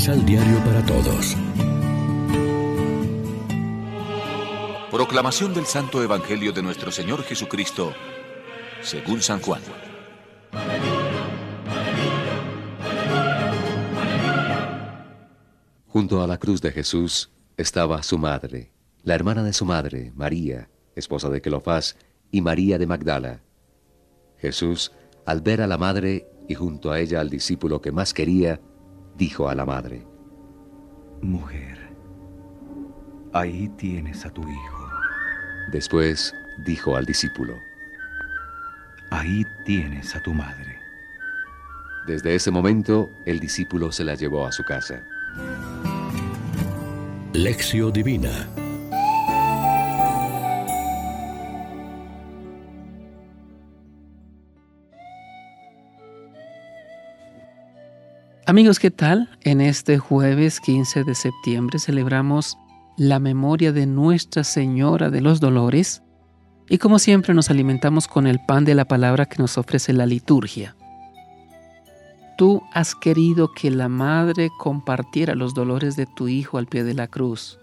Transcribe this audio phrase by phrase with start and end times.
[0.00, 1.36] Misal Diario para Todos.
[4.90, 7.92] Proclamación del Santo Evangelio de nuestro Señor Jesucristo,
[8.80, 9.60] según San Juan.
[15.86, 18.72] Junto a la cruz de Jesús estaba su madre,
[19.02, 21.98] la hermana de su madre, María, esposa de Cleofás,
[22.30, 23.42] y María de Magdala.
[24.38, 24.92] Jesús,
[25.26, 28.62] al ver a la madre y junto a ella al discípulo que más quería,
[29.20, 30.06] dijo a la madre,
[31.20, 31.78] Mujer,
[33.34, 34.90] ahí tienes a tu hijo.
[35.70, 36.34] Después
[36.64, 37.54] dijo al discípulo,
[39.10, 40.78] Ahí tienes a tu madre.
[42.06, 45.04] Desde ese momento, el discípulo se la llevó a su casa.
[47.34, 48.48] Lección Divina
[58.50, 59.28] Amigos, ¿qué tal?
[59.42, 62.58] En este jueves 15 de septiembre celebramos
[62.96, 66.02] la memoria de Nuestra Señora de los Dolores
[66.68, 70.04] y como siempre nos alimentamos con el pan de la palabra que nos ofrece la
[70.04, 70.74] liturgia.
[72.36, 76.94] Tú has querido que la Madre compartiera los dolores de tu Hijo al pie de
[76.94, 77.60] la cruz,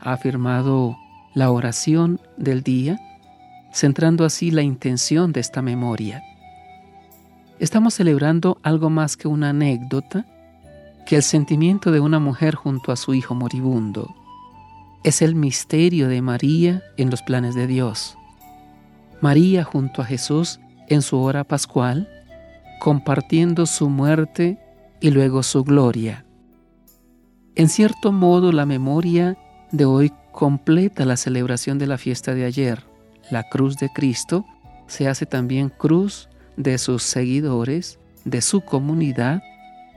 [0.00, 0.96] ha afirmado
[1.32, 2.98] la oración del día,
[3.72, 6.24] centrando así la intención de esta memoria.
[7.60, 10.26] Estamos celebrando algo más que una anécdota,
[11.06, 14.14] que el sentimiento de una mujer junto a su hijo moribundo.
[15.04, 18.16] Es el misterio de María en los planes de Dios.
[19.20, 22.08] María junto a Jesús en su hora pascual,
[22.80, 24.58] compartiendo su muerte
[25.00, 26.24] y luego su gloria.
[27.54, 29.38] En cierto modo, la memoria
[29.70, 32.84] de hoy completa la celebración de la fiesta de ayer.
[33.30, 34.44] La cruz de Cristo
[34.88, 39.42] se hace también cruz de sus seguidores, de su comunidad,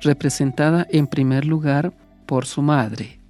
[0.00, 1.92] representada en primer lugar
[2.26, 3.20] por su madre.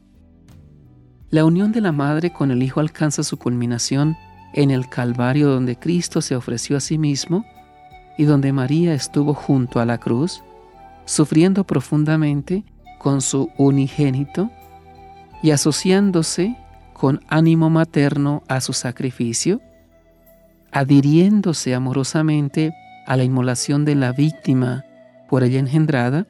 [1.30, 4.16] La unión de la madre con el Hijo alcanza su culminación
[4.52, 7.44] en el Calvario donde Cristo se ofreció a sí mismo
[8.18, 10.42] y donde María estuvo junto a la cruz,
[11.06, 12.64] sufriendo profundamente
[12.98, 14.50] con su unigénito
[15.42, 16.56] y asociándose
[16.92, 19.60] con ánimo materno a su sacrificio,
[20.70, 22.72] adhiriéndose amorosamente
[23.06, 24.84] a la inmolación de la víctima
[25.28, 26.26] por ella engendrada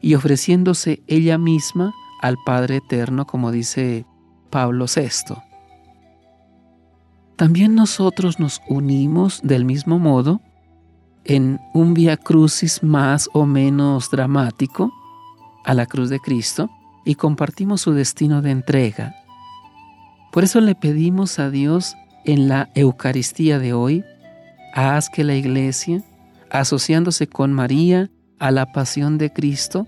[0.00, 4.06] y ofreciéndose ella misma al Padre Eterno, como dice
[4.50, 5.34] Pablo VI.
[7.36, 10.40] También nosotros nos unimos del mismo modo
[11.24, 14.92] en un via crucis más o menos dramático
[15.64, 16.70] a la cruz de Cristo
[17.04, 19.14] y compartimos su destino de entrega.
[20.32, 24.04] Por eso le pedimos a Dios en la Eucaristía de hoy
[24.76, 26.02] haz que la Iglesia,
[26.50, 29.86] asociándose con María a la pasión de Cristo,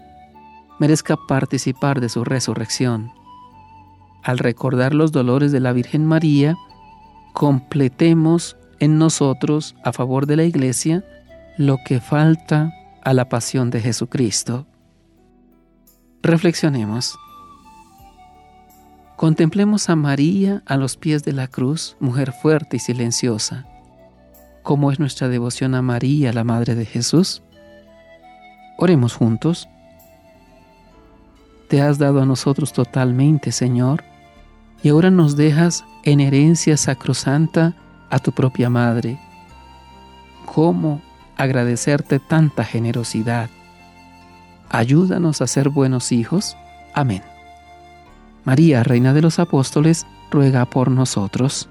[0.81, 3.12] merezca participar de su resurrección.
[4.25, 6.56] Al recordar los dolores de la Virgen María,
[7.34, 11.04] completemos en nosotros, a favor de la Iglesia,
[11.59, 12.72] lo que falta
[13.04, 14.66] a la pasión de Jesucristo.
[16.22, 17.19] Reflexionemos.
[19.16, 23.66] Contemplemos a María a los pies de la cruz, mujer fuerte y silenciosa
[24.68, 27.40] cómo es nuestra devoción a María, la Madre de Jesús?
[28.76, 29.66] Oremos juntos.
[31.70, 34.04] Te has dado a nosotros totalmente, Señor,
[34.82, 37.76] y ahora nos dejas en herencia sacrosanta
[38.10, 39.18] a tu propia Madre.
[40.44, 41.00] ¿Cómo
[41.38, 43.48] agradecerte tanta generosidad?
[44.68, 46.58] Ayúdanos a ser buenos hijos.
[46.92, 47.22] Amén.
[48.44, 51.70] María, Reina de los Apóstoles, ruega por nosotros.